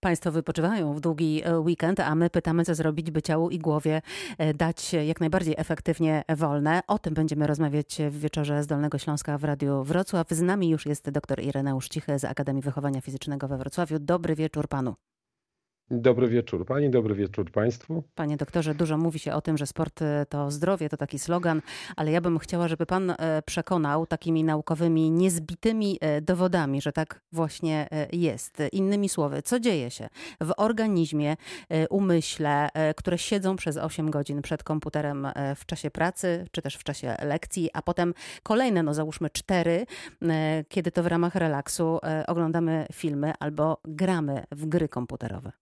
Państwo 0.00 0.32
wypoczywają 0.32 0.94
w 0.94 1.00
długi 1.00 1.42
e, 1.44 1.58
weekend, 1.58 2.00
a 2.00 2.14
my 2.14 2.30
pytamy, 2.30 2.64
co 2.64 2.74
zrobić, 2.74 3.10
by 3.10 3.22
ciału 3.22 3.50
i 3.50 3.58
głowie 3.58 4.02
e, 4.38 4.54
dać 4.54 4.92
jak 4.92 5.20
najbardziej 5.20 5.54
efektywnie 5.58 6.24
wolne. 6.36 6.80
O 6.86 6.98
tym 6.98 7.14
będziemy 7.14 7.46
rozmawiać 7.46 7.98
w 8.10 8.20
wieczorze 8.20 8.62
z 8.62 8.66
Dolnego 8.66 8.98
Śląska 8.98 9.38
w 9.38 9.44
Radiu 9.44 9.84
Wrocław. 9.84 10.30
Z 10.30 10.42
nami 10.42 10.68
już 10.68 10.86
jest 10.86 11.10
dr 11.10 11.42
Ireneusz 11.42 11.88
Cichy 11.88 12.18
z 12.18 12.24
Akademii 12.24 12.62
Wychowania 12.62 13.00
Fizycznego 13.00 13.48
we 13.48 13.58
Wrocławiu. 13.58 13.98
Dobry 13.98 14.34
wieczór 14.34 14.68
panu. 14.68 14.94
Dobry 15.92 16.28
wieczór 16.28 16.66
Pani, 16.66 16.90
dobry 16.90 17.14
wieczór 17.14 17.50
Państwu. 17.52 18.02
Panie 18.14 18.36
doktorze, 18.36 18.74
dużo 18.74 18.98
mówi 18.98 19.18
się 19.18 19.32
o 19.32 19.40
tym, 19.40 19.58
że 19.58 19.66
sport 19.66 20.02
e, 20.02 20.26
to 20.28 20.50
zdrowie, 20.50 20.88
to 20.88 20.96
taki 20.96 21.18
slogan, 21.18 21.62
ale 21.96 22.10
ja 22.10 22.20
bym 22.20 22.38
chciała, 22.38 22.68
żeby 22.68 22.86
Pan 22.86 23.10
e, 23.10 23.42
przekonał 23.46 24.06
takimi 24.06 24.44
naukowymi, 24.44 25.10
niezbitymi 25.10 25.98
e, 26.00 26.20
dowodami, 26.20 26.80
że 26.80 26.92
tak 26.92 27.20
właśnie 27.32 27.88
jest. 28.12 28.62
Innymi 28.72 29.08
słowy, 29.08 29.42
co 29.42 29.60
dzieje 29.60 29.90
się 29.90 30.08
w 30.40 30.52
organizmie, 30.56 31.36
umyśle, 31.90 32.68
które 32.96 33.18
siedzą 33.18 33.56
przez 33.56 33.76
8 33.76 34.10
godzin 34.10 34.42
przed 34.42 34.62
komputerem 34.62 35.28
w 35.56 35.66
czasie 35.66 35.90
pracy, 35.90 36.46
czy 36.50 36.62
też 36.62 36.76
w 36.76 36.84
czasie 36.84 37.16
lekcji, 37.22 37.70
a 37.72 37.82
potem 37.82 38.14
kolejne, 38.42 38.82
no 38.82 38.94
załóżmy 38.94 39.30
cztery, 39.30 39.86
kiedy 40.68 40.90
to 40.90 41.02
w 41.02 41.06
ramach 41.06 41.34
relaksu 41.34 41.98
oglądamy 42.26 42.86
filmy 42.92 43.32
albo 43.40 43.80
gramy 43.84 44.44
w 44.50 44.66
gry 44.66 44.88
komputerowe. 44.88 45.59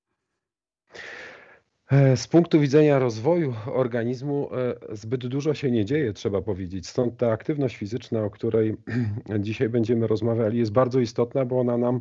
E, 1.91 2.17
z 2.17 2.27
punktu 2.27 2.61
widzenia 2.61 2.99
rozwoju 2.99 3.55
organizmu 3.75 4.49
e, 4.91 4.97
zbyt 4.97 5.27
dużo 5.27 5.55
się 5.55 5.71
nie 5.71 5.85
dzieje, 5.85 6.13
trzeba 6.13 6.43
powiedzieć. 6.43 6.87
Stąd 6.87 7.17
ta 7.17 7.31
aktywność 7.31 7.77
fizyczna, 7.77 8.25
o 8.25 8.31
której 8.31 8.77
dzisiaj 9.39 9.69
będziemy 9.69 10.07
rozmawiali, 10.07 10.59
jest 10.59 10.73
bardzo 10.73 11.01
istotna, 11.01 11.45
bo 11.45 11.61
ona 11.61 11.77
nam 11.77 12.01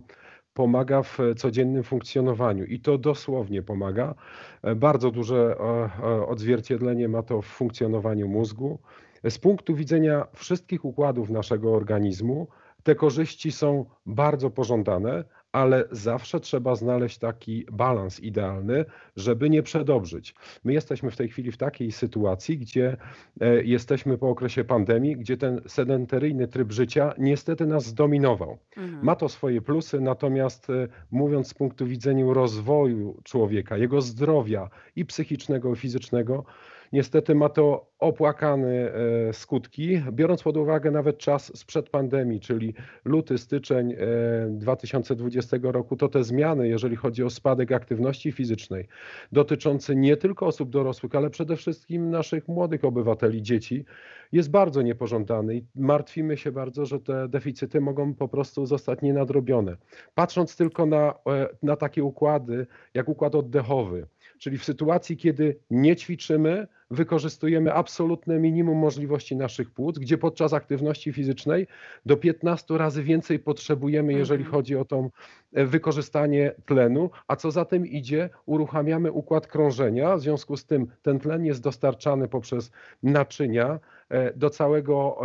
pomaga 0.53 1.03
w 1.03 1.17
codziennym 1.37 1.83
funkcjonowaniu 1.83 2.65
i 2.65 2.79
to 2.79 2.97
dosłownie 2.97 3.63
pomaga. 3.63 4.15
E, 4.63 4.75
bardzo 4.75 5.11
duże 5.11 5.57
odzwierciedlenie 6.27 7.07
ma 7.07 7.23
to 7.23 7.41
w 7.41 7.45
funkcjonowaniu 7.45 8.27
mózgu. 8.27 8.79
Z 9.29 9.37
punktu 9.37 9.75
widzenia 9.75 10.27
wszystkich 10.33 10.85
układów 10.85 11.29
naszego 11.29 11.75
organizmu, 11.75 12.47
te 12.83 12.95
korzyści 12.95 13.51
są 13.51 13.85
bardzo 14.05 14.49
pożądane, 14.49 15.23
ale 15.57 15.85
zawsze 15.91 16.39
trzeba 16.39 16.75
znaleźć 16.75 17.17
taki 17.17 17.65
balans 17.71 18.19
idealny, 18.19 18.85
żeby 19.15 19.49
nie 19.49 19.63
przedobrzyć. 19.63 20.35
My 20.63 20.73
jesteśmy 20.73 21.11
w 21.11 21.17
tej 21.17 21.29
chwili 21.29 21.51
w 21.51 21.57
takiej 21.57 21.91
sytuacji, 21.91 22.57
gdzie 22.57 22.97
e, 23.41 23.63
jesteśmy 23.63 24.17
po 24.17 24.29
okresie 24.29 24.63
pandemii, 24.63 25.17
gdzie 25.17 25.37
ten 25.37 25.61
sedentaryjny 25.67 26.47
tryb 26.47 26.71
życia 26.71 27.13
niestety 27.17 27.65
nas 27.65 27.85
zdominował. 27.85 28.57
Mhm. 28.77 29.03
Ma 29.03 29.15
to 29.15 29.29
swoje 29.29 29.61
plusy, 29.61 30.01
natomiast 30.01 30.69
e, 30.69 30.87
mówiąc 31.11 31.47
z 31.47 31.53
punktu 31.53 31.85
widzenia 31.85 32.33
rozwoju 32.33 33.21
człowieka, 33.23 33.77
jego 33.77 34.01
zdrowia 34.01 34.69
i 34.95 35.05
psychicznego, 35.05 35.73
i 35.73 35.75
fizycznego, 35.75 36.45
Niestety 36.93 37.35
ma 37.35 37.49
to 37.49 37.89
opłakane 37.99 38.69
e, 38.69 39.33
skutki, 39.33 40.01
biorąc 40.11 40.43
pod 40.43 40.57
uwagę 40.57 40.91
nawet 40.91 41.17
czas 41.17 41.57
sprzed 41.57 41.89
pandemii, 41.89 42.39
czyli 42.39 42.73
luty, 43.05 43.37
styczeń 43.37 43.95
2020 44.49 45.46
e, 45.53 45.71
roku, 45.71 45.95
to 45.95 46.09
te 46.09 46.23
zmiany, 46.23 46.67
jeżeli 46.67 46.95
chodzi 46.95 47.23
o 47.23 47.29
spadek 47.29 47.71
aktywności 47.71 48.31
fizycznej, 48.31 48.87
dotyczący 49.31 49.95
nie 49.95 50.17
tylko 50.17 50.45
osób 50.45 50.69
dorosłych, 50.69 51.15
ale 51.15 51.29
przede 51.29 51.55
wszystkim 51.55 52.09
naszych 52.09 52.47
młodych 52.47 52.85
obywateli, 52.85 53.41
dzieci, 53.41 53.85
jest 54.31 54.51
bardzo 54.51 54.81
niepożądany 54.81 55.55
i 55.55 55.65
martwimy 55.75 56.37
się 56.37 56.51
bardzo, 56.51 56.85
że 56.85 56.99
te 56.99 57.27
deficyty 57.27 57.81
mogą 57.81 58.13
po 58.13 58.27
prostu 58.27 58.65
zostać 58.65 59.01
nienadrobione. 59.01 59.77
Patrząc 60.15 60.55
tylko 60.55 60.85
na, 60.85 61.13
e, 61.27 61.47
na 61.63 61.75
takie 61.75 62.03
układy, 62.03 62.67
jak 62.93 63.09
układ 63.09 63.35
oddechowy, 63.35 64.07
czyli 64.39 64.57
w 64.57 64.63
sytuacji, 64.63 65.17
kiedy 65.17 65.59
nie 65.69 65.95
ćwiczymy, 65.95 66.67
wykorzystujemy 66.91 67.73
absolutne 67.73 68.39
minimum 68.39 68.77
możliwości 68.77 69.35
naszych 69.35 69.71
płuc, 69.71 69.99
gdzie 69.99 70.17
podczas 70.17 70.53
aktywności 70.53 71.13
fizycznej 71.13 71.67
do 72.05 72.17
15 72.17 72.77
razy 72.77 73.03
więcej 73.03 73.39
potrzebujemy, 73.39 74.13
jeżeli 74.13 74.43
mhm. 74.43 74.55
chodzi 74.55 74.75
o 74.75 74.85
to 74.85 75.09
e, 75.53 75.65
wykorzystanie 75.65 76.55
tlenu, 76.65 77.09
a 77.27 77.35
co 77.35 77.51
za 77.51 77.65
tym 77.65 77.87
idzie, 77.87 78.29
uruchamiamy 78.45 79.11
układ 79.11 79.47
krążenia, 79.47 80.15
w 80.15 80.21
związku 80.21 80.57
z 80.57 80.65
tym 80.65 80.87
ten 81.01 81.19
tlen 81.19 81.45
jest 81.45 81.61
dostarczany 81.61 82.27
poprzez 82.27 82.71
naczynia 83.03 83.79
e, 84.09 84.33
do 84.33 84.49
całego 84.49 85.17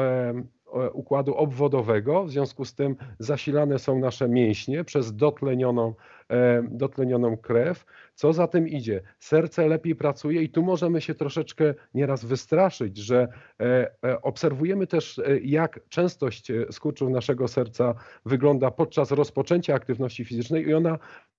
układu 0.92 1.34
obwodowego, 1.34 2.24
w 2.24 2.30
związku 2.30 2.64
z 2.64 2.74
tym 2.74 2.96
zasilane 3.18 3.78
są 3.78 3.98
nasze 3.98 4.28
mięśnie 4.28 4.84
przez 4.84 5.16
dotlenioną, 5.16 5.94
e, 6.30 6.62
dotlenioną 6.70 7.36
krew. 7.36 7.84
Co 8.14 8.32
za 8.32 8.46
tym 8.46 8.68
idzie? 8.68 9.02
Serce 9.18 9.68
lepiej 9.68 9.94
pracuje 9.94 10.42
i 10.42 10.48
tu 10.48 10.62
możemy 10.62 11.00
się 11.00 11.14
troszeczkę 11.14 11.74
nieraz 11.94 12.24
wystraszyć, 12.24 12.98
że 12.98 13.28
e, 13.60 13.90
e, 14.04 14.22
obserwujemy 14.22 14.86
też, 14.86 15.20
jak 15.42 15.80
częstość 15.88 16.52
skurczów 16.70 17.10
naszego 17.10 17.48
serca 17.48 17.94
wygląda 18.26 18.70
podczas 18.70 19.10
rozpoczęcia 19.10 19.74
aktywności 19.74 20.24
fizycznej 20.24 20.68
i 20.68 20.74
ona 20.74 20.98
E, 20.98 21.31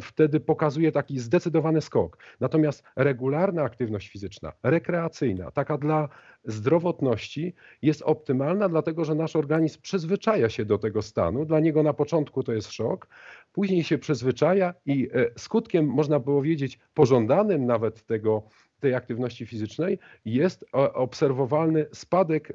wtedy 0.00 0.40
pokazuje 0.40 0.92
taki 0.92 1.18
zdecydowany 1.18 1.80
skok. 1.80 2.18
Natomiast 2.40 2.82
regularna 2.96 3.62
aktywność 3.62 4.08
fizyczna, 4.08 4.52
rekreacyjna, 4.62 5.50
taka 5.50 5.78
dla 5.78 6.08
zdrowotności 6.44 7.54
jest 7.82 8.02
optymalna, 8.02 8.68
dlatego 8.68 9.04
że 9.04 9.14
nasz 9.14 9.36
organizm 9.36 9.80
przyzwyczaja 9.80 10.48
się 10.48 10.64
do 10.64 10.78
tego 10.78 11.02
stanu. 11.02 11.44
Dla 11.44 11.60
niego 11.60 11.82
na 11.82 11.92
początku 11.92 12.42
to 12.42 12.52
jest 12.52 12.72
szok, 12.72 13.08
później 13.52 13.84
się 13.84 13.98
przyzwyczaja 13.98 14.74
i 14.86 15.08
e, 15.14 15.30
skutkiem, 15.38 15.86
można 15.86 16.20
powiedzieć, 16.20 16.78
pożądanym 16.94 17.66
nawet 17.66 18.06
tego, 18.06 18.42
tej 18.80 18.94
aktywności 18.94 19.46
fizycznej 19.46 19.98
jest 20.24 20.64
obserwowalny 20.72 21.86
spadek 21.92 22.52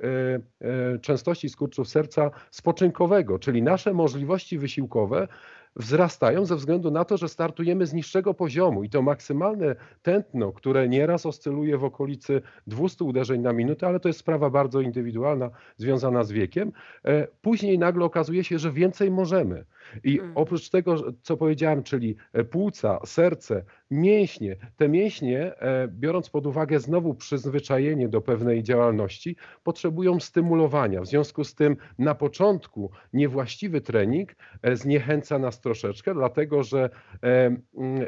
e, 0.61 1.00
częstości 1.00 1.50
skurczów 1.50 1.88
serca 1.88 2.31
spoczynkowego, 2.51 3.39
czyli 3.39 3.61
nasze 3.61 3.94
możliwości 3.94 4.57
wysiłkowe 4.57 5.27
wzrastają 5.75 6.45
ze 6.45 6.55
względu 6.55 6.91
na 6.91 7.05
to, 7.05 7.17
że 7.17 7.29
startujemy 7.29 7.85
z 7.85 7.93
niższego 7.93 8.33
poziomu 8.33 8.83
i 8.83 8.89
to 8.89 9.01
maksymalne 9.01 9.75
tętno, 10.01 10.51
które 10.51 10.89
nieraz 10.89 11.25
oscyluje 11.25 11.77
w 11.77 11.83
okolicy 11.83 12.41
200 12.67 13.05
uderzeń 13.05 13.41
na 13.41 13.53
minutę, 13.53 13.87
ale 13.87 13.99
to 13.99 14.09
jest 14.09 14.19
sprawa 14.19 14.49
bardzo 14.49 14.81
indywidualna, 14.81 15.49
związana 15.77 16.23
z 16.23 16.31
wiekiem, 16.31 16.71
e, 17.05 17.27
później 17.41 17.79
nagle 17.79 18.05
okazuje 18.05 18.43
się, 18.43 18.59
że 18.59 18.71
więcej 18.71 19.11
możemy. 19.11 19.65
I 20.03 20.19
mm. 20.19 20.31
oprócz 20.35 20.69
tego, 20.69 20.95
co 21.23 21.37
powiedziałem, 21.37 21.83
czyli 21.83 22.15
e, 22.33 22.43
płuca, 22.43 22.99
serce, 23.05 23.63
mięśnie, 23.91 24.55
te 24.77 24.89
mięśnie, 24.89 25.55
e, 25.59 25.88
biorąc 25.88 26.29
pod 26.29 26.47
uwagę 26.47 26.79
znowu 26.79 27.13
przyzwyczajenie 27.13 28.09
do 28.09 28.21
pewnej 28.21 28.63
działalności, 28.63 29.35
potrzebują 29.63 30.19
stymulowania. 30.19 31.01
W 31.01 31.07
związku 31.07 31.43
z 31.43 31.55
tym 31.55 31.77
na 31.99 32.15
początku 32.15 32.91
niewłaściwy 33.13 33.81
trening 33.81 34.35
zniechęca 34.73 35.39
nas 35.39 35.60
troszeczkę, 35.61 36.13
dlatego 36.13 36.63
że 36.63 36.89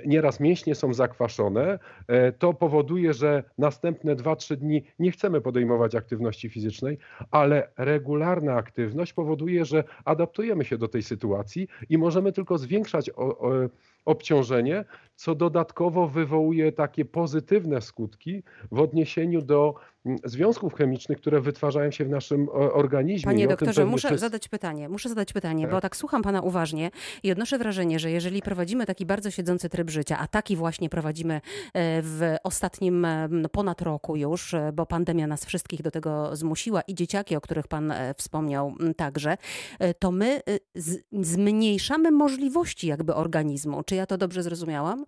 nieraz 0.05 0.39
mięśnie 0.39 0.75
są 0.75 0.93
zakwaszone. 0.93 1.79
To 2.39 2.53
powoduje, 2.53 3.13
że 3.13 3.43
następne 3.57 4.15
2-3 4.15 4.55
dni 4.55 4.83
nie 4.99 5.11
chcemy 5.11 5.41
podejmować 5.41 5.95
aktywności 5.95 6.49
fizycznej, 6.49 6.97
ale 7.31 7.69
regularna 7.77 8.53
aktywność 8.55 9.13
powoduje, 9.13 9.65
że 9.65 9.83
adaptujemy 10.05 10.65
się 10.65 10.77
do 10.77 10.87
tej 10.87 11.03
sytuacji 11.03 11.67
i 11.89 11.97
możemy 11.97 12.31
tylko 12.31 12.57
zwiększać 12.57 13.11
obciążenie, 14.05 14.85
co 15.15 15.35
dodatkowo 15.35 16.07
wywołuje 16.07 16.71
takie 16.71 17.05
pozytywne 17.05 17.81
skutki 17.81 18.43
w 18.71 18.79
odniesieniu 18.79 19.41
do 19.41 19.75
związków 20.23 20.73
chemicznych, 20.73 21.17
które 21.17 21.41
wytwarzają 21.41 21.91
się 21.91 22.05
w 22.05 22.09
naszym 22.09 22.49
organizmie. 22.53 23.25
Panie 23.25 23.47
doktorze, 23.47 23.85
muszę 23.85 24.07
przez... 24.07 24.21
zadać 24.21 24.47
pytanie, 24.47 24.89
muszę 24.89 25.09
zadać 25.09 25.33
pytanie, 25.33 25.63
tak. 25.63 25.71
bo 25.71 25.81
tak 25.81 25.95
słucham 25.95 26.21
pana 26.21 26.41
uważnie 26.41 26.91
i 27.23 27.31
odnoszę 27.31 27.57
wrażenie, 27.57 27.99
że 27.99 28.11
jeżeli 28.11 28.41
prowadzimy 28.41 28.85
taki 28.85 29.05
bardzo 29.05 29.31
siedzący 29.31 29.69
tryb 29.69 29.89
życia, 29.89 30.17
a 30.19 30.27
taki 30.27 30.55
właśnie 30.55 30.89
prowadzimy 30.89 31.33
e, 31.33 31.41
w 32.01 32.35
ostatnim 32.43 33.07
ponad 33.51 33.81
roku 33.81 34.15
już, 34.15 34.53
e, 34.53 34.71
bo 34.73 34.85
pandemia 34.85 35.27
nas 35.27 35.45
wszystkich 35.45 35.81
do 35.81 35.91
tego 35.91 36.35
zmusiła 36.35 36.81
i 36.81 36.95
dzieciaki, 36.95 37.35
o 37.35 37.41
których 37.41 37.67
pan 37.67 37.91
e, 37.91 38.13
wspomniał 38.13 38.73
także, 38.97 39.37
to 39.99 40.11
my 40.11 40.41
zmniejszamy 41.11 42.11
możliwości 42.11 42.87
jakby 42.87 43.15
organizmu. 43.15 43.83
Czy 43.83 43.95
ja 43.95 44.05
to 44.05 44.17
dobrze 44.17 44.43
zrozumiałam? 44.43 45.05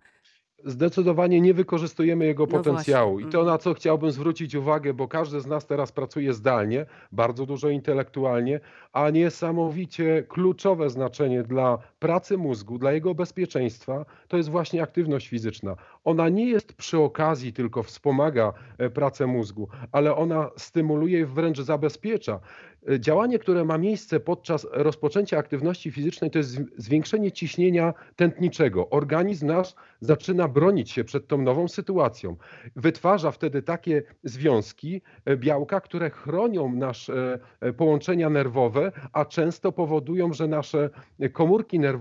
Zdecydowanie 0.64 1.40
nie 1.40 1.54
wykorzystujemy 1.54 2.24
jego 2.24 2.46
no 2.46 2.50
potencjału. 2.50 3.20
I 3.20 3.22
to, 3.22 3.38
mhm. 3.38 3.46
na 3.46 3.58
co 3.58 3.74
chciałbym 3.74 4.10
zwrócić 4.10 4.54
uwagę, 4.54 4.94
bo 4.94 5.08
każdy 5.08 5.40
z 5.40 5.46
nas 5.46 5.66
teraz 5.66 5.92
pracuje 5.92 6.32
zdalnie, 6.32 6.86
bardzo 7.12 7.46
dużo 7.46 7.68
intelektualnie, 7.68 8.60
a 8.92 9.10
niesamowicie 9.10 10.24
kluczowe 10.28 10.90
znaczenie 10.90 11.42
dla 11.42 11.78
pracy 12.06 12.38
mózgu, 12.38 12.78
dla 12.78 12.92
jego 12.92 13.14
bezpieczeństwa, 13.14 14.04
to 14.28 14.36
jest 14.36 14.48
właśnie 14.48 14.82
aktywność 14.82 15.28
fizyczna. 15.28 15.76
Ona 16.04 16.28
nie 16.28 16.46
jest 16.46 16.72
przy 16.72 16.98
okazji 16.98 17.52
tylko 17.52 17.82
wspomaga 17.82 18.52
e, 18.78 18.90
pracę 18.90 19.26
mózgu, 19.26 19.68
ale 19.92 20.16
ona 20.16 20.50
stymuluje 20.56 21.26
wręcz 21.26 21.60
zabezpiecza. 21.60 22.40
e, 22.88 23.00
działanie, 23.00 23.38
które 23.38 23.64
ma 23.64 23.78
miejsce 23.78 24.20
podczas 24.20 24.66
rozpoczęcia 24.72 25.38
aktywności 25.38 25.90
fizycznej, 25.90 26.30
to 26.30 26.38
jest 26.38 26.60
zwiększenie 26.76 27.32
ciśnienia 27.32 27.94
tętniczego. 28.16 28.90
Organizm 28.90 29.46
nasz 29.46 29.74
zaczyna 30.00 30.48
bronić 30.48 30.90
się 30.90 31.04
przed 31.04 31.26
tą 31.26 31.38
nową 31.42 31.68
sytuacją. 31.68 32.36
Wytwarza 32.76 33.30
wtedy 33.30 33.62
takie 33.62 34.02
związki, 34.24 35.02
e, 35.24 35.36
białka, 35.36 35.80
które 35.80 36.10
chronią 36.10 36.72
nasze 36.72 37.38
połączenia 37.76 38.30
nerwowe, 38.30 38.92
a 39.12 39.24
często 39.24 39.72
powodują, 39.72 40.32
że 40.32 40.48
nasze 40.48 40.90
komórki 41.32 41.78
nerwowe 41.78 41.95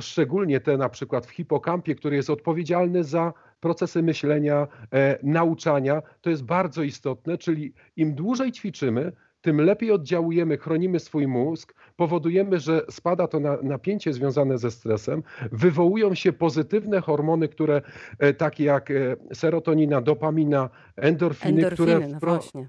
szczególnie 0.00 0.60
te 0.60 0.76
na 0.76 0.88
przykład 0.88 1.26
w 1.26 1.30
hipokampie, 1.30 1.94
który 1.94 2.16
jest 2.16 2.30
odpowiedzialny 2.30 3.04
za 3.04 3.32
procesy 3.60 4.02
myślenia, 4.02 4.68
e, 4.92 5.18
nauczania. 5.22 6.02
To 6.20 6.30
jest 6.30 6.44
bardzo 6.44 6.82
istotne, 6.82 7.38
czyli 7.38 7.72
im 7.96 8.14
dłużej 8.14 8.52
ćwiczymy, 8.52 9.12
tym 9.40 9.60
lepiej 9.60 9.90
oddziałujemy, 9.90 10.58
chronimy 10.58 11.00
swój 11.00 11.26
mózg, 11.26 11.74
powodujemy, 11.96 12.60
że 12.60 12.82
spada 12.90 13.28
to 13.28 13.40
na, 13.40 13.58
napięcie 13.62 14.12
związane 14.12 14.58
ze 14.58 14.70
stresem, 14.70 15.22
wywołują 15.52 16.14
się 16.14 16.32
pozytywne 16.32 17.00
hormony, 17.00 17.48
które 17.48 17.82
e, 18.18 18.34
takie 18.34 18.64
jak 18.64 18.90
e, 18.90 19.16
serotonina, 19.34 20.00
dopamina, 20.00 20.70
endorfiny, 20.96 21.64
Endorfiny, 21.64 21.70
które 21.70 22.08
no 22.08 22.18
właśnie. 22.20 22.68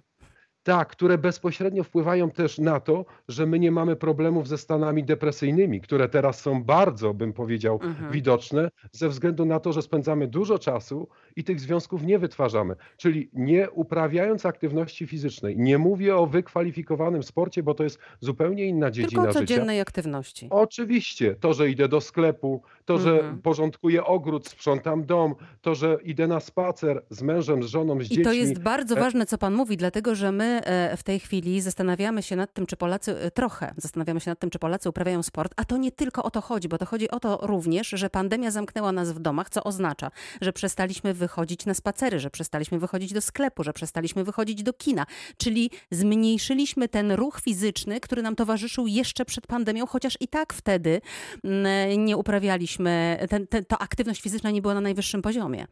Tak, 0.65 0.87
które 0.89 1.17
bezpośrednio 1.17 1.83
wpływają 1.83 2.31
też 2.31 2.59
na 2.59 2.79
to, 2.79 3.05
że 3.27 3.45
my 3.45 3.59
nie 3.59 3.71
mamy 3.71 3.95
problemów 3.95 4.47
ze 4.47 4.57
stanami 4.57 5.03
depresyjnymi, 5.03 5.81
które 5.81 6.09
teraz 6.09 6.39
są 6.41 6.63
bardzo, 6.63 7.13
bym 7.13 7.33
powiedział, 7.33 7.79
Mhm. 7.83 8.11
widoczne, 8.11 8.69
ze 8.91 9.09
względu 9.09 9.45
na 9.45 9.59
to, 9.59 9.73
że 9.73 9.81
spędzamy 9.81 10.27
dużo 10.27 10.59
czasu 10.59 11.07
i 11.35 11.43
tych 11.43 11.59
związków 11.59 12.03
nie 12.03 12.19
wytwarzamy. 12.19 12.75
Czyli 12.97 13.29
nie 13.33 13.69
uprawiając 13.71 14.45
aktywności 14.45 15.07
fizycznej, 15.07 15.57
nie 15.57 15.77
mówię 15.77 16.15
o 16.17 16.27
wykwalifikowanym 16.27 17.23
sporcie, 17.23 17.63
bo 17.63 17.73
to 17.73 17.83
jest 17.83 17.99
zupełnie 18.19 18.65
inna 18.65 18.85
Tylko 18.91 18.95
dziedzina 19.01 19.21
o 19.23 19.27
życia. 19.27 19.39
codziennej 19.39 19.81
aktywności. 19.81 20.47
Oczywiście, 20.49 21.35
to, 21.35 21.53
że 21.53 21.69
idę 21.69 21.87
do 21.87 22.01
sklepu, 22.01 22.61
to, 22.85 22.97
że 22.97 23.11
Mhm. 23.15 23.41
porządkuję 23.41 24.05
ogród, 24.05 24.47
sprzątam 24.47 25.05
dom, 25.05 25.35
to, 25.61 25.75
że 25.75 25.97
idę 26.03 26.27
na 26.27 26.39
spacer 26.39 27.03
z 27.09 27.21
mężem, 27.21 27.63
z 27.63 27.65
żoną, 27.67 27.99
z 28.01 28.05
I 28.05 28.07
dziećmi. 28.07 28.23
to 28.23 28.33
jest 28.33 28.59
bardzo 28.59 28.95
E, 28.95 28.99
ważne, 28.99 29.25
co 29.25 29.37
pan 29.37 29.53
mówi, 29.53 29.77
dlatego 29.77 30.15
że 30.15 30.31
my 30.31 30.54
e, 30.63 30.97
w 30.97 31.03
tej 31.03 31.19
chwili 31.19 31.61
zastanawiamy 31.61 32.23
się 32.23 32.35
nad 32.35 32.53
tym, 32.53 32.65
czy 32.65 32.77
Polacy, 32.77 33.19
e, 33.19 33.31
trochę 33.31 33.73
zastanawiamy 33.77 34.19
się 34.19 34.31
nad 34.31 34.39
tym, 34.39 34.49
czy 34.49 34.59
Polacy 34.59 34.89
uprawiają 34.89 35.23
sport, 35.23 35.53
a 35.57 35.65
to 35.65 35.77
nie 35.77 35.91
tylko 35.91 36.23
o 36.23 36.31
to 36.31 36.41
chodzi, 36.41 36.67
bo 36.67 36.77
to 36.77 36.85
chodzi 36.85 37.11
o 37.11 37.19
to 37.19 37.39
również, 37.41 37.89
że 37.89 38.09
pandemia 38.09 38.51
zamknęła 38.51 38.91
nas 38.91 39.11
w 39.11 39.19
domach, 39.19 39.49
co 39.49 39.63
oznacza, 39.63 40.11
że 40.41 40.53
przestaliśmy 40.53 41.13
wychodzić 41.13 41.65
na 41.65 41.73
spacery, 41.73 42.19
że 42.19 42.29
przestaliśmy 42.29 42.79
wychodzić 42.79 43.13
do 43.13 43.21
sklepu, 43.21 43.63
że 43.63 43.73
przestaliśmy 43.73 44.23
wychodzić 44.23 44.63
do 44.63 44.73
kina, 44.73 45.05
czyli 45.37 45.71
zmniejszyliśmy 45.91 46.89
ten 46.89 47.11
ruch 47.11 47.41
fizyczny, 47.41 47.99
który 47.99 48.21
nam 48.21 48.35
towarzyszył 48.35 48.87
jeszcze 48.87 49.25
przed 49.25 49.47
pandemią, 49.47 49.85
chociaż 49.85 50.17
i 50.19 50.27
tak 50.27 50.53
wtedy 50.53 51.01
mm, 51.43 52.05
nie 52.05 52.17
uprawialiśmy, 52.17 53.17
ten, 53.29 53.47
ten, 53.47 53.65
ta 53.65 53.79
aktywność 53.79 54.21
fizyczna 54.21 54.51
nie 54.51 54.61
była 54.61 54.73
na 54.73 54.81
najwyższym 54.81 55.21
poziomie. 55.21 55.67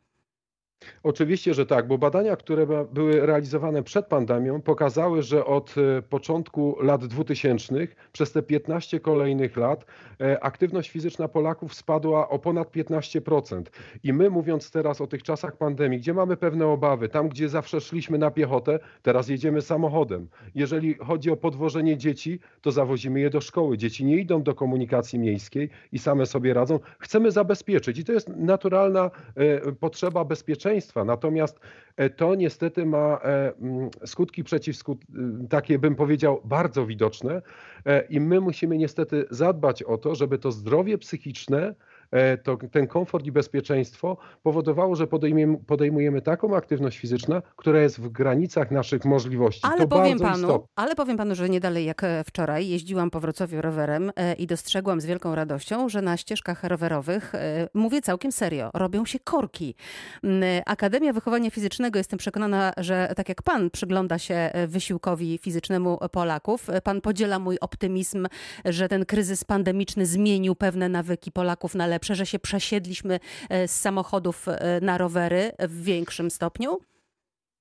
Oczywiście, 1.04 1.54
że 1.54 1.66
tak, 1.66 1.88
bo 1.88 1.98
badania, 1.98 2.36
które 2.36 2.86
były 2.94 3.26
realizowane 3.26 3.84
przed 3.84 4.06
pandemią, 4.06 4.62
pokazały, 4.62 5.22
że 5.24 5.46
od 5.46 5.76
e, 5.78 6.02
początku 6.02 6.78
lat 6.82 7.06
2000 7.06 7.88
przez 8.12 8.32
te 8.32 8.44
15 8.44 9.00
kolejnych 9.00 9.58
lat 9.58 9.86
e, 10.22 10.44
aktywność 10.44 10.90
fizyczna 10.90 11.28
Polaków 11.28 11.74
spadła 11.74 12.30
o 12.30 12.40
ponad 12.40 12.72
15%. 12.72 13.64
I 14.04 14.14
my, 14.14 14.30
mówiąc 14.30 14.72
teraz 14.72 15.02
o 15.02 15.08
tych 15.08 15.24
czasach 15.24 15.58
pandemii, 15.58 16.00
gdzie 16.00 16.14
mamy 16.14 16.38
pewne 16.38 16.68
obawy, 16.68 17.10
tam 17.10 17.30
gdzie 17.30 17.50
zawsze 17.50 17.82
szliśmy 17.82 18.18
na 18.18 18.32
piechotę, 18.32 18.80
teraz 19.02 19.28
jedziemy 19.30 19.62
samochodem. 19.62 20.28
Jeżeli 20.56 20.94
chodzi 20.94 21.32
o 21.32 21.38
podwożenie 21.38 21.98
dzieci, 21.98 22.40
to 22.62 22.72
zawozimy 22.72 23.20
je 23.20 23.30
do 23.30 23.42
szkoły. 23.42 23.78
Dzieci 23.78 24.06
nie 24.06 24.18
idą 24.18 24.44
do 24.44 24.56
komunikacji 24.56 25.20
miejskiej 25.20 25.70
i 25.92 26.00
same 26.00 26.26
sobie 26.26 26.54
radzą. 26.54 26.80
Chcemy 27.00 27.32
zabezpieczyć 27.32 28.00
i 28.00 28.04
to 28.04 28.14
jest 28.14 28.28
naturalna 28.28 29.12
e, 29.36 29.72
potrzeba 29.72 30.26
bezpieczeństwa. 30.26 30.73
Natomiast 31.06 31.60
e, 31.98 32.10
to 32.10 32.36
niestety 32.36 32.86
ma 32.86 33.20
e, 33.24 33.54
mm, 33.62 33.90
skutki 34.06 34.44
przeciwskut, 34.44 35.02
y, 35.04 35.48
takie 35.50 35.80
bym 35.80 35.96
powiedział, 35.96 36.42
bardzo 36.46 36.86
widoczne 36.86 37.42
e, 37.86 38.06
i 38.06 38.20
my 38.20 38.40
musimy 38.40 38.78
niestety 38.78 39.26
zadbać 39.30 39.84
o 39.84 39.98
to, 39.98 40.16
żeby 40.16 40.38
to 40.38 40.52
zdrowie 40.52 40.98
psychiczne 40.98 41.76
to, 42.44 42.58
ten 42.72 42.88
komfort 42.88 43.26
i 43.26 43.32
bezpieczeństwo 43.32 44.18
powodowało, 44.44 44.96
że 44.96 45.08
podejmiemy, 45.08 45.58
podejmujemy 45.68 46.22
taką 46.22 46.56
aktywność 46.56 46.98
fizyczną, 46.98 47.42
która 47.56 47.82
jest 47.82 48.00
w 48.00 48.10
granicach 48.10 48.72
naszych 48.72 49.06
możliwości. 49.06 49.62
Ale 49.64 49.78
to 49.78 49.88
powiem, 49.88 50.20
panu, 50.20 50.48
istotne. 50.48 50.68
ale 50.76 50.96
powiem 50.96 51.18
panu, 51.18 51.36
że 51.36 51.50
nie 51.50 51.60
dalej 51.60 51.86
jak 51.86 52.04
e, 52.04 52.24
wczoraj 52.24 52.68
jeździłam 52.68 53.10
po 53.10 53.20
Wrocławiu 53.20 53.62
rowerem 53.62 54.12
e, 54.16 54.34
i 54.34 54.48
dostrzegłam 54.48 55.02
z 55.02 55.06
wielką 55.06 55.36
radością, 55.36 55.90
że 55.90 56.02
na 56.02 56.18
ścieżkach 56.18 56.64
rowerowych, 56.64 57.36
e, 57.36 57.68
mówię 57.74 58.02
całkiem 58.02 58.32
serio, 58.32 58.70
robią 58.74 59.06
się 59.06 59.20
korki. 59.20 59.76
Mm, 60.24 60.44
Akademia 60.66 61.14
Wychowania 61.14 61.52
Fizycznego, 61.52 62.00
jestem 62.00 62.20
przekonana, 62.20 62.74
że 62.78 63.14
tak 63.16 63.30
jak 63.30 63.42
pan 63.42 63.70
przygląda 63.70 64.20
się 64.20 64.36
e, 64.36 64.68
wysiłkowi 64.68 65.38
fizycznemu 65.38 66.00
Polaków, 66.12 66.70
e, 66.70 66.82
pan 66.82 67.02
podziela 67.02 67.40
mój 67.40 67.58
optymizm, 67.62 68.28
że 68.66 68.90
ten 68.90 69.06
kryzys 69.06 69.44
pandemiczny 69.44 70.06
zmienił 70.06 70.56
pewne 70.56 70.90
nawyki 70.90 71.32
Polaków 71.32 71.76
na 71.76 71.88
lepsze, 71.88 72.03
że 72.04 72.26
się 72.26 72.40
przesiedliśmy 72.40 73.20
e, 73.50 73.68
z 73.68 73.80
samochodów 73.80 74.48
e, 74.48 74.80
na 74.82 74.98
rowery 74.98 75.52
w 75.60 75.84
większym 75.84 76.32
stopniu. 76.32 76.80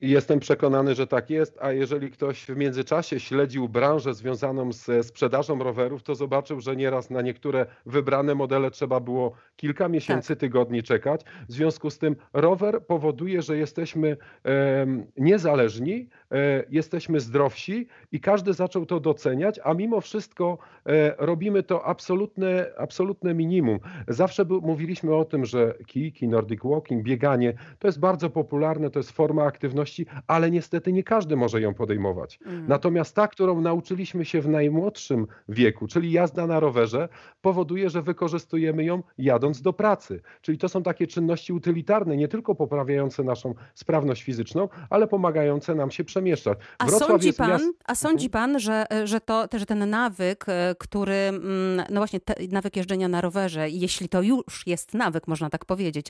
Jestem 0.02 0.40
przekonany, 0.40 0.94
że 0.94 1.06
tak 1.06 1.30
jest, 1.30 1.58
a 1.60 1.72
jeżeli 1.72 2.10
ktoś 2.10 2.44
w 2.44 2.56
międzyczasie 2.56 3.20
śledził 3.20 3.68
branżę 3.68 4.14
związaną 4.14 4.72
ze 4.72 5.02
sprzedażą 5.02 5.58
rowerów, 5.58 6.02
to 6.02 6.14
zobaczył, 6.14 6.60
że 6.60 6.76
nieraz 6.76 7.10
na 7.10 7.22
niektóre 7.22 7.66
wybrane 7.86 8.34
modele 8.34 8.70
trzeba 8.70 9.00
było 9.00 9.32
kilka 9.62 9.88
miesięcy, 9.88 10.36
tygodni 10.36 10.82
czekać. 10.82 11.20
W 11.48 11.52
związku 11.52 11.90
z 11.90 11.98
tym 11.98 12.16
rower 12.32 12.86
powoduje, 12.86 13.42
że 13.42 13.56
jesteśmy 13.56 14.16
em, 14.44 15.06
niezależni, 15.16 16.08
e, 16.32 16.64
jesteśmy 16.70 17.20
zdrowsi 17.20 17.86
i 18.12 18.20
każdy 18.20 18.52
zaczął 18.52 18.86
to 18.86 19.00
doceniać, 19.00 19.60
a 19.64 19.74
mimo 19.74 20.00
wszystko 20.00 20.58
e, 20.86 21.14
robimy 21.18 21.62
to 21.62 21.84
absolutne, 21.84 22.66
absolutne 22.78 23.34
minimum. 23.34 23.78
Zawsze 24.08 24.44
był, 24.44 24.60
mówiliśmy 24.60 25.14
o 25.14 25.24
tym, 25.24 25.44
że 25.44 25.74
kijki, 25.86 26.28
nordic 26.28 26.60
walking, 26.64 27.02
bieganie 27.02 27.54
to 27.78 27.88
jest 27.88 28.00
bardzo 28.00 28.30
popularne, 28.30 28.90
to 28.90 28.98
jest 28.98 29.10
forma 29.10 29.44
aktywności, 29.44 30.06
ale 30.26 30.50
niestety 30.50 30.92
nie 30.92 31.02
każdy 31.02 31.36
może 31.36 31.60
ją 31.60 31.74
podejmować. 31.74 32.38
Mm. 32.46 32.66
Natomiast 32.68 33.16
ta, 33.16 33.28
którą 33.28 33.60
nauczyliśmy 33.60 34.24
się 34.24 34.40
w 34.40 34.48
najmłodszym 34.48 35.26
wieku, 35.48 35.86
czyli 35.86 36.12
jazda 36.12 36.46
na 36.46 36.60
rowerze, 36.60 37.08
powoduje, 37.42 37.90
że 37.90 38.02
wykorzystujemy 38.02 38.84
ją 38.84 39.02
jadąc 39.18 39.51
do 39.60 39.72
pracy. 39.72 40.20
Czyli 40.42 40.58
to 40.58 40.68
są 40.68 40.82
takie 40.82 41.06
czynności 41.06 41.52
utylitarne, 41.52 42.16
nie 42.16 42.28
tylko 42.28 42.54
poprawiające 42.54 43.22
naszą 43.22 43.54
sprawność 43.74 44.22
fizyczną, 44.22 44.68
ale 44.90 45.06
pomagające 45.06 45.74
nam 45.74 45.90
się 45.90 46.04
przemieszczać. 46.04 46.58
A 46.78 46.86
Wrocław 46.86 47.08
sądzi 47.08 47.32
pan, 47.32 47.50
miast- 47.50 47.72
a 47.84 47.94
sądzi 47.94 48.30
pan 48.30 48.60
że, 48.60 48.86
że, 49.04 49.20
to, 49.20 49.48
że 49.54 49.66
ten 49.66 49.90
nawyk, 49.90 50.44
e, 50.48 50.74
który, 50.78 51.14
mm, 51.14 51.86
no 51.90 52.00
właśnie 52.00 52.20
te, 52.20 52.34
nawyk 52.50 52.76
jeżdżenia 52.76 53.08
na 53.08 53.20
rowerze, 53.20 53.68
jeśli 53.70 54.08
to 54.08 54.22
już 54.22 54.66
jest 54.66 54.94
nawyk, 54.94 55.28
można 55.28 55.50
tak 55.50 55.64
powiedzieć, 55.64 56.06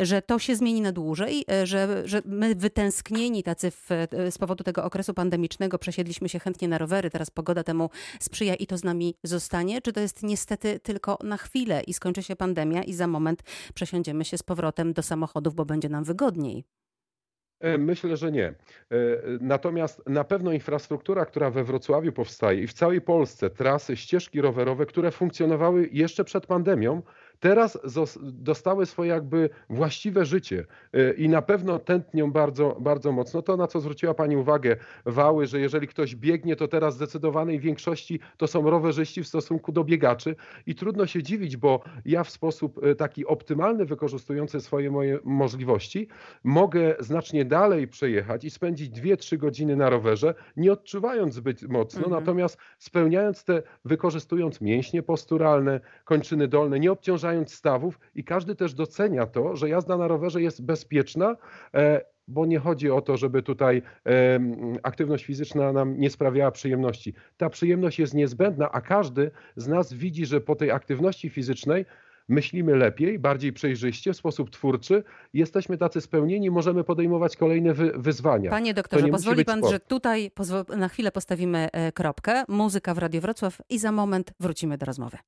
że 0.00 0.22
to 0.22 0.38
się 0.38 0.56
zmieni 0.56 0.80
na 0.80 0.92
dłużej, 0.92 1.44
e, 1.50 1.66
że, 1.66 2.02
że 2.04 2.22
my 2.24 2.54
wytęsknieni 2.54 3.42
tacy 3.42 3.70
w, 3.70 3.90
e, 3.90 4.30
z 4.30 4.38
powodu 4.38 4.64
tego 4.64 4.84
okresu 4.84 5.14
pandemicznego 5.14 5.78
przesiedliśmy 5.78 6.28
się 6.28 6.38
chętnie 6.38 6.68
na 6.68 6.78
rowery, 6.78 7.10
teraz 7.10 7.30
pogoda 7.30 7.64
temu 7.64 7.90
sprzyja 8.20 8.54
i 8.54 8.66
to 8.66 8.78
z 8.78 8.84
nami 8.84 9.14
zostanie? 9.22 9.82
Czy 9.82 9.92
to 9.92 10.00
jest 10.00 10.22
niestety 10.22 10.80
tylko 10.80 11.18
na 11.22 11.36
chwilę 11.36 11.82
i 11.86 11.92
skończy 11.92 12.22
się 12.22 12.36
pandemia 12.36 12.82
i 12.84 12.94
za 12.94 13.06
moment 13.06 13.42
przesiądziemy 13.74 14.24
się 14.24 14.38
z 14.38 14.42
powrotem 14.42 14.92
do 14.92 15.02
samochodów, 15.02 15.54
bo 15.54 15.64
będzie 15.64 15.88
nam 15.88 16.04
wygodniej? 16.04 16.64
E, 17.60 17.78
Myślę, 17.78 18.16
że 18.16 18.32
nie. 18.32 18.46
E, 18.46 18.54
Natomiast 19.40 20.02
na 20.06 20.24
pewno 20.24 20.52
infrastruktura, 20.52 21.26
która 21.26 21.50
we 21.50 21.64
Wrocławiu 21.64 22.12
powstaje 22.12 22.62
i 22.62 22.66
w 22.66 22.72
całej 22.72 23.00
Polsce, 23.00 23.50
trasy, 23.50 23.96
ścieżki 23.96 24.40
rowerowe, 24.40 24.86
które 24.86 25.10
funkcjonowały 25.10 25.88
jeszcze 25.92 26.24
przed 26.24 26.46
pandemią, 26.46 27.02
teraz 27.44 27.78
dostały 28.22 28.86
swoje 28.86 29.10
jakby 29.10 29.50
właściwe 29.70 30.24
życie 30.24 30.64
E, 30.94 31.12
i 31.12 31.28
na 31.28 31.42
pewno 31.42 31.78
tętnią 31.78 32.32
bardzo, 32.32 32.76
bardzo 32.80 33.12
mocno. 33.12 33.42
To, 33.42 33.56
na 33.56 33.66
co 33.66 33.80
zwróciła 33.80 34.14
Pani 34.14 34.36
uwagę, 34.36 34.76
wały, 35.06 35.46
że 35.46 35.60
jeżeli 35.60 35.88
ktoś 35.88 36.16
biegnie, 36.16 36.56
to 36.56 36.68
teraz 36.68 36.94
w 36.94 36.96
zdecydowanej 36.96 37.60
większości 37.60 38.20
to 38.36 38.46
są 38.46 38.70
rowerzyści 38.70 39.22
w 39.22 39.28
stosunku 39.28 39.72
do 39.72 39.84
biegaczy 39.84 40.36
i 40.66 40.74
trudno 40.74 41.06
się 41.06 41.22
dziwić, 41.22 41.56
bo 41.56 41.82
ja 42.04 42.24
w 42.24 42.30
sposób 42.30 42.80
e, 42.84 42.94
taki 42.94 43.26
optymalny, 43.26 43.84
wykorzystujący 43.84 44.60
swoje 44.60 44.90
moje 44.90 45.18
możliwości, 45.24 46.08
mogę 46.44 46.94
znacznie 47.00 47.44
dalej 47.44 47.88
przejechać 47.88 48.44
i 48.44 48.50
spędzić 48.50 48.90
2-3 48.90 49.36
godziny 49.36 49.76
na 49.76 49.90
rowerze, 49.90 50.34
nie 50.56 50.72
odczuwając 50.72 51.34
zbyt 51.34 51.62
mocno, 51.62 52.04
Mhm. 52.04 52.20
natomiast 52.20 52.58
spełniając 52.78 53.44
te, 53.44 53.62
wykorzystując 53.84 54.60
mięśnie 54.60 55.02
posturalne, 55.02 55.80
kończyny 56.04 56.48
dolne, 56.48 56.80
nie 56.80 56.92
obciążając 56.92 57.33
stawów 57.46 58.00
i 58.14 58.24
każdy 58.24 58.54
też 58.54 58.74
docenia 58.74 59.26
to, 59.26 59.56
że 59.56 59.68
jazda 59.68 59.96
na 59.96 60.08
rowerze 60.08 60.42
jest 60.42 60.64
bezpieczna 60.64 61.36
e, 61.74 62.14
bo 62.28 62.46
nie 62.46 62.58
chodzi 62.58 62.90
o 62.90 63.00
to, 63.00 63.16
żeby 63.16 63.42
tutaj 63.42 63.82
e, 64.06 64.40
aktywność 64.82 65.24
fizyczna 65.24 65.72
nam 65.72 66.00
nie 66.00 66.10
sprawiała 66.10 66.50
przyjemności. 66.50 67.14
Ta 67.36 67.50
przyjemność 67.50 67.98
jest 67.98 68.14
niezbędna, 68.14 68.72
a 68.72 68.80
każdy 68.80 69.30
z 69.56 69.68
nas 69.68 69.92
widzi, 69.92 70.26
że 70.26 70.40
po 70.40 70.56
tej 70.56 70.70
aktywności 70.70 71.30
fizycznej 71.30 71.84
myślimy 72.28 72.76
lepiej, 72.76 73.18
bardziej 73.18 73.52
przejrzyście, 73.52 74.12
w 74.12 74.16
sposób 74.16 74.50
twórczy, 74.50 75.02
jesteśmy 75.32 75.78
tacy 75.78 76.00
spełnieni, 76.00 76.50
możemy 76.50 76.84
podejmować 76.84 77.36
kolejne 77.36 77.74
wy 77.74 77.92
wyzwania. 77.96 78.50
Panie 78.50 78.74
doktorze, 78.74 79.08
pozwoli 79.08 79.44
pan, 79.44 79.58
sport. 79.58 79.72
że 79.72 79.80
tutaj 79.80 80.30
na 80.76 80.88
chwilę 80.88 81.12
postawimy 81.12 81.68
e, 81.72 81.92
kropkę. 81.92 82.44
Muzyka 82.48 82.94
w 82.94 82.98
Radio 82.98 83.20
Wrocław 83.20 83.58
i 83.68 83.78
za 83.78 83.92
moment 83.92 84.32
wrócimy 84.40 84.78
do 84.78 84.86
rozmowy. 84.86 85.18